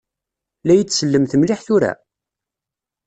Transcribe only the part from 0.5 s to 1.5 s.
La yi-d-sellemt